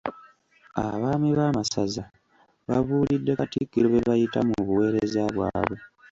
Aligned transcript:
Abaami 0.83 1.29
b'amasaza 1.37 2.03
babuulidde 2.67 3.31
Katikkiro 3.39 3.87
bye 3.89 4.05
bayitamu 4.07 4.49
mu 4.57 4.63
buweereza 4.67 5.21
bwabwe. 5.35 5.75